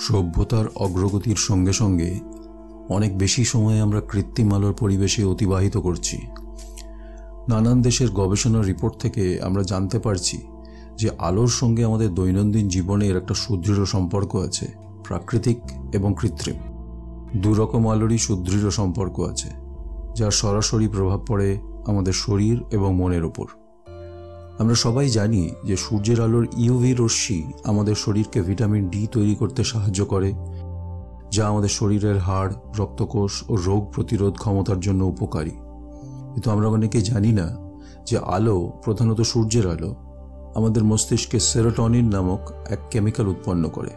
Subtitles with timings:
[0.00, 2.20] সভ্যতার অগ্রগতির সঙ্গে সঙ্গে
[2.88, 6.18] অনেক বেশি সময় আমরা কৃত্রিম আলোর পরিবেশে অতিবাহিত করছি।
[7.48, 10.38] নানান দেশের গবেষণার রিপোর্ট থেকে আমরা জানতে পারছি
[10.96, 14.66] যে আলোর সঙ্গে আমাদের দৈনন্দিন জীবনের একটা সুদৃঢ় সম্পর্ক আছে,
[15.04, 15.58] প্রাকৃতিক
[15.92, 16.56] এবং কৃত্রিম।
[17.42, 19.50] দুরকম আলোরই সুদৃঢ় সম্পর্ক আছে,
[20.14, 23.46] যার সরাসরি প্রভাব পড়ে আমাদের শরীর এবং মনের ওপর
[24.60, 30.00] আমরা সবাই জানি যে সূর্যের আলোর ইউভি রশ্মি আমাদের শরীরকে ভিটামিন ডি তৈরি করতে সাহায্য
[30.04, 30.30] করে,
[31.34, 35.54] যা আমাদের শরীরের হাড়, রক্তকোষ ও রোগ প্রতিরোধ ক্ষমতার জন্য উপকারী।
[36.32, 37.46] কিন্তু আমরা অনেকে জানি না
[38.08, 39.90] যে আলো প্রধানত সূর্যের আলো
[40.58, 43.92] আমাদের মস্তিষ্কে সেরোটনিন নামক এক কেমিক্যাল উৎপন্ন করে,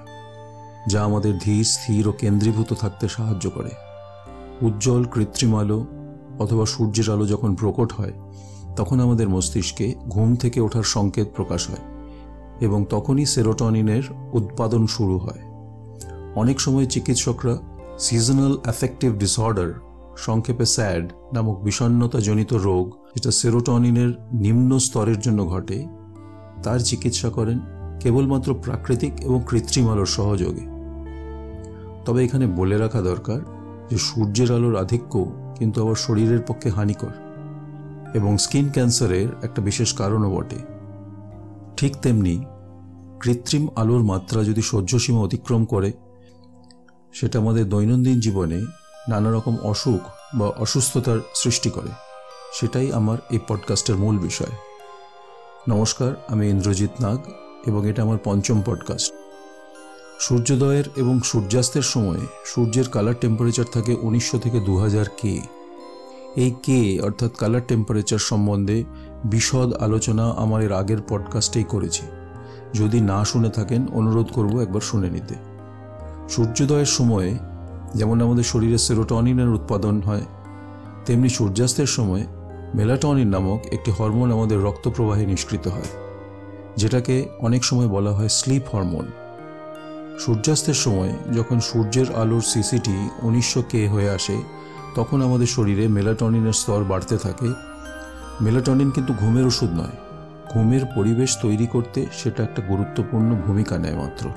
[0.91, 3.71] যা আমাদের ধীর, স্থির ও কেন্দ্রীভূত থাকতে সাহায্য করে।
[4.67, 5.79] উজ্জ্বল কৃত্রিম আলো
[6.39, 8.15] অথবা সূর্যের আলো যখন প্রকট হয়
[8.75, 11.85] তখন আমাদের মস্তিষ্কে ঘুম থেকে ওঠার সংকেত প্রকাশ হয়
[12.61, 15.41] এবং তখনই সেরোটনিনের উৎপাদন শুরু হয়।
[16.35, 17.57] অনেক সময় চিকিৎসকরা
[17.99, 19.73] সিজনাল অ্যাফেক্টিভ ডিসঅর্ডার
[20.17, 25.87] সংক্ষেপে স্যাড নামক বিষণ্নতাজনিত রোগ, যেটা সেরোটনিনের নিম্ন স্তরের জন্য ঘটে,
[26.63, 27.59] তার চিকিৎসা করেন
[27.99, 30.65] কেবলমাত্র প্রাকৃতিক এবং কৃত্রিম আলোর সহযোগে।
[32.05, 33.39] তবে এখানে বলে রাখা দরকার
[33.89, 35.25] যে সূর্যের আলোর আধিক্য
[35.59, 37.32] কিন্তু আবার শরীরের পক্ষে হানিকর।
[38.13, 40.55] এবং স্কিন ক্যান্সারের একটা বিশেষ কারণও বটে।
[41.77, 42.45] ঠিক তেমনি
[43.19, 45.91] কৃত্রিম আলোর মাত্রা যদি সহ্যসীমা অতিক্রম করে,
[47.13, 48.65] সেটা আমাদের দৈনন্দিন জীবনে
[49.09, 50.01] নানা রকম অসুখ
[50.35, 51.89] বা অসুস্থতার সৃষ্টি করে।
[52.53, 54.51] সেটাই আমার এই পডকাস্টের মূল বিষয়।
[55.69, 57.17] নমস্কার, আমি ইন্দ্রজিৎ নাগ
[57.65, 59.13] এবং এটা আমার পঞ্চম পডকাস্ট।
[60.19, 65.41] সূর্যোদয়ের এবং সূর্যাস্তের সময়ে সূর্যের কালার টেম্পারেচার থাকে উনিশশো থেকে দু হাজার কে।
[66.35, 68.83] এই কে, অর্থাৎ কালার টেম্পারেচার সম্বন্ধে
[69.25, 72.01] বিশদ আলোচনা আমার এর আগের পডকাস্টেই করেছি।
[72.73, 75.35] যদি না শুনে থাকেন, অনুরোধ করব একবার শুনে নিতে।
[76.29, 77.37] সূর্যোদয়ের সময়ে
[77.95, 80.21] যেমন আমাদের শরীরে সেরোটনিনের উৎপাদন হয়,
[81.05, 82.27] তেমনি সূর্যাস্তের সময়
[82.75, 85.89] মেলাটনিন নামক একটি হরমোন আমাদের রক্ত প্রবাহে নিষ্কৃত হয়,
[86.77, 89.05] যেটাকে অনেক সময় বলা হয় স্লিপ হরমোন
[90.19, 94.62] সূর্যাস্তের সময় যখন সূর্যের আলোর সিসিটি উনিশশো কে হয়ে আসে
[94.95, 97.49] তখন আমাদের শরীরে মেলাটনিনের স্তর বাড়তে থাকে।
[98.41, 99.97] মেলাটনিন কিন্তু ঘুমের ওষুধ নয়।
[100.53, 104.29] ঘুমের পরিবেশ তৈরি করতে সেটা একটা গুরুত্বপূর্ণ ভূমিকা নেয় মাত্র।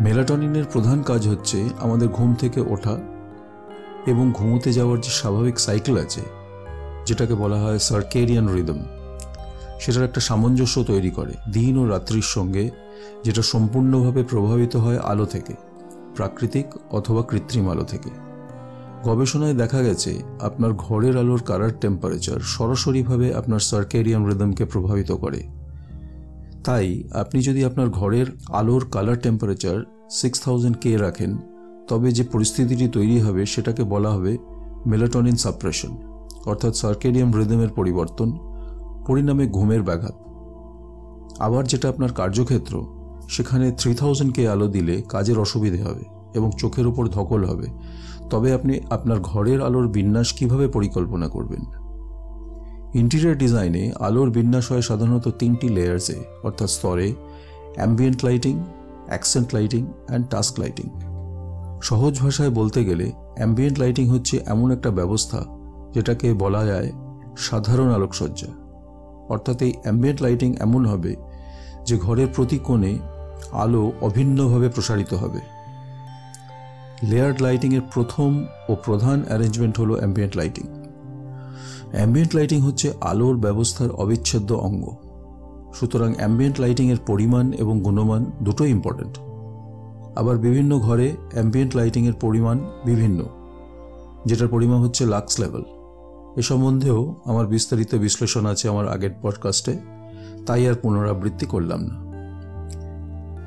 [0.00, 2.96] মেলাটনিনের প্রধান কাজ হচ্ছে আমাদের ঘুম থেকে ওঠা
[4.06, 6.20] এবং ঘুমোতে যাওয়ার যে স্বাভাবিক সাইকেল আছে,
[7.06, 8.78] যেটাকে বলা হয় সার্কেরিয়ান রিদম,
[9.80, 12.70] সেটার একটা সামঞ্জস্য তৈরি করে দিন ও রাত্রির সঙ্গে,
[13.24, 15.54] যেটা সম্পূর্ণভাবে প্রভাবিত হয় আলো থেকে,
[16.16, 18.25] প্রাকৃতিক অথবা কৃত্রিম আলো থেকে।
[19.04, 25.42] গবেষণায় দেখা গেছে, আপনার ঘরের আলোর কালার টেম্পারেচার সরাসরিভাবে আপনার সার্কেরিয়ান রিদমকে প্রভাবিত করে।
[26.64, 31.36] তাই, আপনি যদি আপনার ঘরের আলোর colour temperature six thousand K রাখেন,
[31.88, 34.38] তবে যে পরিস্থিতিটি তৈরি হবে সেটাকে বলা হবে
[34.86, 35.96] মেলাটনিন সাপ্রেশন
[36.46, 38.38] অর্থাৎ সার্কেডিয়াম রিদমের পরিবর্তন,
[39.06, 40.14] পরিণামে ঘুমের ব্যাঘাত।
[41.38, 42.86] আবার যেটা আপনার কার্যক্ষেত্র,
[43.28, 47.68] সেখানে থ্রি থাউজেন্ড কে আলো দিলে কাজের অসুবিধে হবে। এবং চোখের উপর ধকল হবে।
[48.30, 51.62] তবে আপনি আপনার ঘরের আলোর বিন্যাস কীভাবে পরিকল্পনা করবেন?
[52.94, 57.08] ইন্টেরিয়ার ডিজাইনে আলোর বিন্যাস হয় সাধারণত তিনটি লেয়ার্সে, অর্থাৎ স্তরে
[57.74, 58.54] ambient lighting,
[59.06, 60.86] accent lighting and task lighting
[61.82, 65.40] সহজ ভাষায় বলতে গেলে, অ্যাম্বিয়েন্ট লাইটিং হচ্ছে এমন একটা ব্যবস্থা
[65.94, 66.88] যেটাকে বলা যায়
[67.36, 68.50] সাধারণ আলোকসজ্জা।
[69.28, 71.12] অর্থাৎ এই অ্যাম্বিয়েন্ট লাইটিং এমন হবে
[71.86, 72.92] যে ঘরের প্রতি কোণে
[73.52, 75.40] আলো অভিন্নভাবে প্রসারিত হবে।
[77.02, 80.64] লেয়ার্ড লাইটিংয়ের প্রথম ও প্রধান অ্যারেঞ্জমেন্ট হলো অ্যাম্বিয়েন্ট লাইটিং
[81.92, 84.94] অ্যাম্বিয়েন্ট লাইটিং হচ্ছে আলোর ব্যবস্থার অবিচ্ছেদ্য অঙ্গ।
[85.74, 89.18] সুতরাং অ্যাম্বিয়েন্ট লাইটিংয়ের পরিমাণ এবং গুণমান দুটোই ইম্পর্ট্যান্ট
[90.18, 93.24] আবার বিভিন্ন ঘরে অ্যাম্বিয়েন্ট লাইটিংয়ের পরিমাণ বিভিন্ন,
[94.26, 95.64] যেটার পরিমাণ হচ্ছে লাক্স লেভেল
[96.36, 99.78] এ সম্বন্ধেও আমার বিস্তারিত বিশ্লেষণ আছে আমার আগের পডকাস্টে
[100.46, 102.06] তাই আর পুনরাবৃত্তি করলাম না।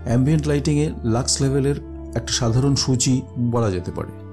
[0.06, 4.30] অ্যাম্বিয়েন্ট লাইটিংয়ে লাক্স লেভেলের একটা সাধারণ সূচি বলা যেতে পারে।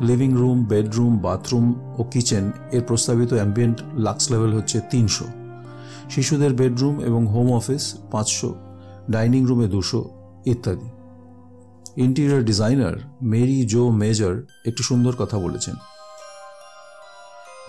[0.00, 5.24] লিভিং রুম, বেডরুম, বাথরুম ও কিচেন এর প্রস্তাবিত অ্যাম্বিয়েন্ট লাক্স লেভেল হচ্ছে তিনশো।
[6.10, 8.54] শিশুদের বেডরুম এবং হোম অফিস পাঁচশো,
[9.10, 10.10] ডাইনিং রুমে দুশো
[10.46, 10.90] ইত্যাদি।
[11.96, 12.92] Interior designer
[13.22, 15.74] Mary Jo Major একটি সুন্দর কথা বলেছেন।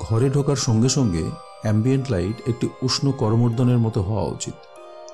[0.02, 1.24] ঘরে ঢোকার সঙ্গে সঙ্গে
[1.62, 4.54] অ্যাম্বিয়েন্ট লাইট একটি উষ্ণ করমর্দনের মতো হওয়া উচিত।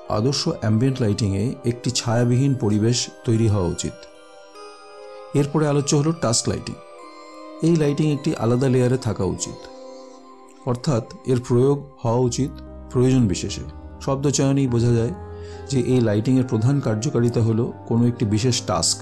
[0.08, 3.92] আদর্শ অ্যাম্বিয়েন্ট লাইটিংয়ে একটি ছায়াবিহীন পরিবেশ তৈরি হওয়া উচিত।
[5.34, 6.74] এরপরে আলোচ্য হলো টাস্ক লাইটিং
[7.62, 9.58] এই লাইটিং একটি আলাদা লেয়ারে থাকা উচিত।
[10.68, 12.50] অর্থাৎ এর প্রয়োগ হওয়া উচিত
[12.90, 13.60] প্রয়োজন বিশেষে।
[14.00, 15.14] শব্দ চয়নেই বোঝা যায়
[15.70, 18.98] যে এই লাইটিংয়ের প্রধান কার্যকারিতা হলো কোনো একটি বিশেষ টাস্ক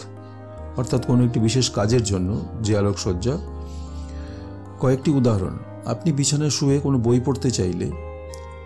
[0.76, 3.36] অর্থাৎ কোনো একটি বিশেষ কাজের জন্য যে আলোকসজ্জা।
[4.80, 7.90] কয়েকটি উদাহরণ। আপনি বিছানায় শুয়ে কোনো বই পড়তে চাইলে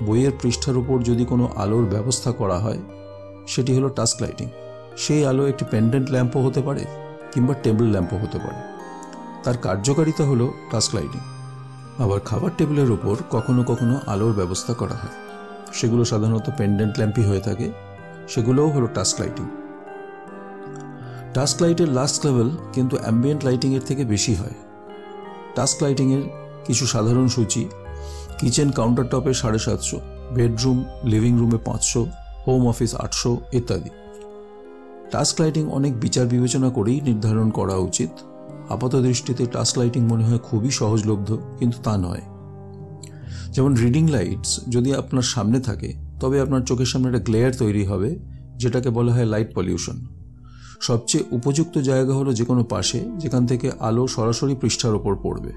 [0.07, 2.79] বইয়ের পৃষ্ঠার উপর যদি কোনো আলোর ব্যবস্থা করা হয়,
[3.47, 4.49] সেটি হলো টাস্ক লাইটিং
[4.97, 6.85] সেই আলো একটি পেন্ডেন্ট ল্যাম্পও হতে পারে।
[7.35, 8.75] কিংবা টেবিল ল্যাম্পও হতে পারে।
[9.45, 11.21] তার কার্যকারিতা হলো টাস্ক লাইটিং।
[12.05, 15.15] আবার খাবার টেবিলের উপর কখনো কখনো আলোর ব্যবস্থা করা হয়।
[15.73, 17.73] সেগুলো সাধারণত পেন্ডেন্ট ল্যাম্পই হয়ে থাকে।
[18.29, 19.47] সেগুলোও হলো টাস্ক লাইটিং।
[21.35, 24.55] টাস্ক লাইটের লাস্ট লেভেল কিন্তু অ্যাম্বিয়েন্ট লাইটিংয়ের থেকে বেশি হয়।
[25.55, 26.23] টাস্ক লাইটিংয়ের
[26.65, 27.69] কিছু সাধারণ সূচি,
[28.39, 30.01] কিচেন কাউন্টার টপে সাড়ে সাতশো,
[30.33, 32.07] বেডরুম, লিভিং রুমে পাঁচশো,
[32.47, 33.91] হোম অফিস আটশো, ইত্যাদি।
[35.15, 38.11] টাস্ক লাইটিং অনেক বিচার বিবেচনা করেই নির্ধারণ করা উচিত।
[38.69, 42.21] আপাত দৃষ্টিতে টাস্ক লাইটিং মনে হয় খুবই সহজলব্ধ কিন্তু তা নয়।
[43.51, 48.21] যেমন রিডিং লাইটস যদি আপনার সামনে থাকে, তবে আপনার চোখের সামনে একটা গ্লেয়ার তৈরি হবে,
[48.57, 49.97] যেটাকে বলা হয় লাইট পলিউশন।
[50.81, 55.53] সবচেয়ে উপযুক্ত জায়গা হলো যে কোনো পাশে, যেখান থেকে আলো সরাসরি পৃষ্ঠার ওপর পড়বে।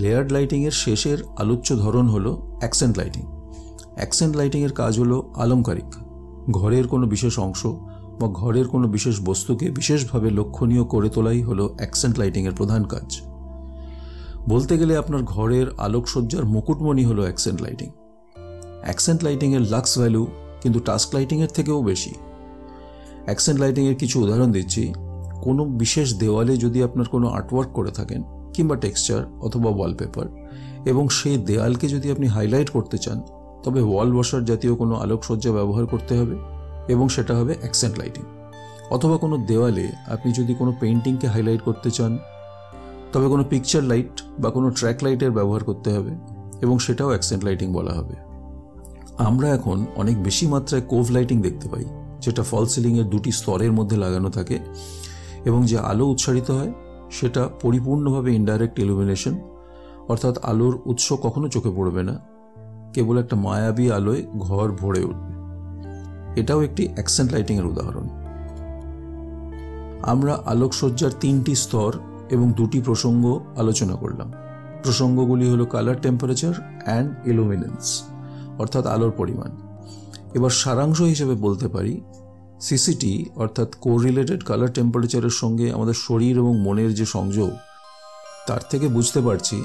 [0.00, 3.22] লেয়ার্ড লাইটিংয়ের শেষের আলোচ্য ধরন হলো অ্যাকসেন্ট লাইটিং।
[3.96, 5.90] অ্যাকসেন্ট লাইটিংয়ের কাজ হলো আলংকারিক
[6.50, 7.66] ঘরের কোনো বিশেষ অংশ
[8.20, 13.20] বা ঘরের কোনো বিশেষ বস্তুকে বিশেষভাবে লক্ষণীয় করে তোলাই হলো অ্যাকসেন্ট লাইটিংয়ের প্রধান কাজ।
[14.48, 17.90] বলতে গেলে আপনার ঘরের আলোকসজ্জার মুকুটমণি হলো অ্যাকসেন্ট লাইটিং।
[18.82, 20.26] অ্যাকসেন্ট লাইটিংয়ের লাক্স ভ্যালু
[20.62, 22.14] কিন্তু টাস্ক লাইটিংয়ের থেকেও বেশি।
[23.24, 24.92] অ্যাকসেন্ট লাইটিংয়ের কিছু উদাহরণ দিচ্ছি।
[25.42, 28.22] কোনো বিশেষ দেওয়ালে যদি আপনার কোনো আর্টওয়ার্ক করে থাকেন
[28.54, 30.26] কিংবা টেক্সচার অথবা ওয়ালপেপার
[30.86, 33.22] এবং সেই দেয়ালকে যদি আপনি হাইলাইট করতে চান,
[33.62, 36.36] তবে ওয়াল ওয়াশার জাতীয় কোনো আলোকসজ্জা ব্যবহার করতে হবে?
[36.88, 38.24] এবং সেটা হবে অ্যাকসেন্ট লাইটিং
[38.90, 42.18] অথবা কোনো দেওয়ালে আপনি যদি কোনো পেন্টিংকে হাইলাইট করতে চান,
[43.12, 46.12] তবে কোনো পিকচার লাইট বা কোনো ট্র্যাক লাইটের ব্যবহার করতে হবে
[46.62, 48.14] এবং সেটাও অ্যাকসেন্ট লাইটিং বলা হবে।
[49.18, 51.84] আমরা এখন অনেক বেশি মাত্রায় কোভ লাইটিং দেখতে পাই,
[52.20, 54.58] যেটা ফল সিলিংয়ের দুটি স্তরের মধ্যে লাগানো থাকে
[55.44, 56.72] এবং যে আলো উৎসারিত হয়,
[57.10, 59.40] সেটা পরিপূর্ণভাবে ইনডাইরেক্ট ইলুমিনেশন
[60.08, 62.14] অর্থাৎ আলোর উৎস কখনো চোখে পড়বে না,
[62.94, 65.41] কেবল একটা মায়াবী আলোয় ঘর ভরে উঠবে।
[66.36, 68.08] এটাও একটি অ্যাকসেন্ট লাইটিংয়ের উদাহরণ।
[70.02, 71.98] আমরা আলোকসজ্জার তিনটি স্তর
[72.30, 74.32] এবং দুটি প্রসঙ্গ আলোচনা করলাম।
[74.82, 78.04] প্রসঙ্গগুলি হলো কালার টেম্পারেচার অ্যান্ড ইলুমিনেন্স
[78.58, 79.50] অর্থাৎ আলোর পরিমাণ।
[80.34, 82.00] এবার সারাংশ হিসেবে বলতে পারি
[82.60, 87.50] সিসিটি অর্থাৎ কোরিলেটেড কালার টেম্পারেচারের সঙ্গে আমাদের শরীর এবং মনের যে সংযোগ,
[88.46, 89.62] তার থেকে বুঝতে পারছি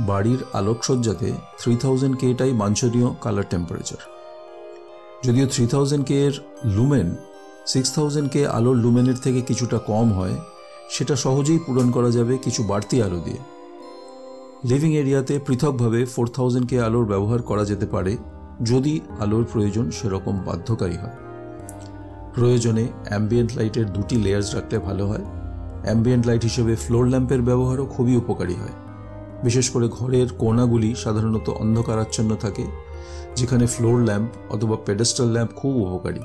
[0.00, 4.17] বাড়ির আলোকসজ্জাতে থ্রি থাউজেন্ড কেটাই বাঞ্ছনীয় কালার টেম্পারেচার
[5.24, 6.34] যদিও থ্রি থাউজেন্ড কে এর
[6.64, 7.08] লুমেন
[7.66, 10.36] সিক্স থাউজেন্ড কে আলোর লুমেনের থেকে কিছুটা কম হয়,
[10.90, 13.40] সেটা সহজেই পূরণ করা যাবে কিছু বাড়তি আলো দিয়ে।
[14.64, 18.16] লিভিং এরিয়াতে পৃথকভাবে ফোর থাউজেন্ড কে আলোর ব্যবহার করা যেতে পারে,
[18.62, 21.16] যদি আলোর প্রয়োজন সেরকম বাধ্যকারী হয়।
[22.34, 25.24] প্রয়োজনে অ্যাম্বিয়েন্ট লাইটের দুটি লেয়ার্স রাখলে ভালো হয়।
[25.84, 28.87] অ্যাম্বিয়েন্ট লাইট হিসেবে ফ্লোর ল্যাম্পের ব্যবহারও খুবই উপকারী হয়।
[29.42, 32.64] বিশেষ করে ঘরের কোণাগুলি সাধারণত অন্ধকারাচ্ছন্ন থাকে,
[33.36, 36.20] যেখানে ফ্লোর ল্যাম্প অথবা পেডেস্টাল ল্যাম্প খুব উপকারী।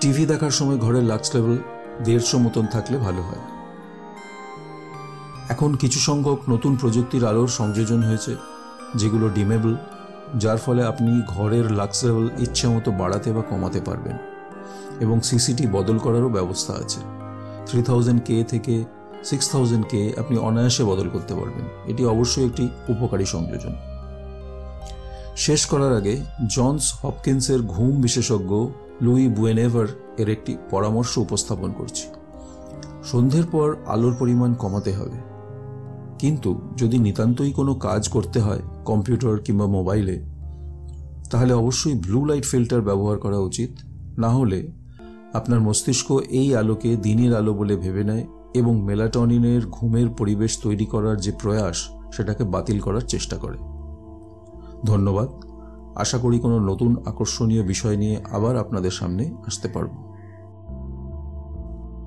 [0.00, 1.58] টিভি দেখার সময় ঘরের লাক্স লেভেল
[2.04, 3.42] দেড়শো মতন থাকলে ভালো হয়।
[5.48, 8.36] এখন কিছু সংখ্যক নতুন প্রযুক্তির আলোর সংযোজন হয়েছে,
[8.94, 9.76] যেগুলো ডিমেবল
[10.38, 14.16] যার ফলে আপনি ঘরের লাক্স লেভেল ইচ্ছে মতো বাড়াতে বা কমাতে পারবেন।
[15.00, 17.00] এবং সিসিটি বদল করারও ব্যবস্থা আছে।
[17.66, 18.84] থ্রি থাউজেন্ড কে থেকে
[19.24, 23.74] সিক্স থাউজেন্ডকে আপনি অনায়াসে বদল করতে পারবেন। এটি অবশ্যই একটি উপকারী সংযোজন।
[25.36, 28.66] শেষ করার আগে জনস হপকিন্সের ঘুম বিশেষজ্ঞ
[29.02, 29.86] লুই বুয়েনেভার
[30.18, 32.08] এর একটি পরামর্শ উপস্থাপন করছি।
[33.04, 35.18] সন্ধ্যের পর আলোর পরিমাণ কমাতে হবে।
[36.18, 40.22] কিন্তু যদি নিতান্তই কোনো কাজ করতে হয় কম্পিউটার কিংবা মোবাইলে,
[41.30, 43.70] তাহলে অবশ্যই ব্লু লাইট ফিল্টার ব্যবহার করা উচিত।
[44.18, 44.72] না হলে
[45.32, 51.20] আপনার মস্তিষ্ক এই আলোকে দিনের আলো বলে ভেবে নেয় এবং মেলাটনিনের ঘুমের পরিবেশ তৈরি করার
[51.20, 53.58] যে প্রয়াস, সেটাকে বাতিল করার চেষ্টা করে।
[54.84, 55.28] ধন্যবাদ।
[55.94, 60.11] আশা করি কোনো নতুন আকর্ষণীয় বিষয় নিয়ে আবার আপনাদের সামনে আসতে পারব।